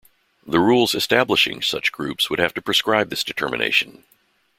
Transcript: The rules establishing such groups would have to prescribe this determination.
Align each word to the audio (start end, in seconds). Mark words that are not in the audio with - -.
The 0.47 0.59
rules 0.59 0.95
establishing 0.95 1.61
such 1.61 1.91
groups 1.91 2.27
would 2.27 2.39
have 2.39 2.55
to 2.55 2.61
prescribe 2.63 3.11
this 3.11 3.23
determination. 3.23 4.03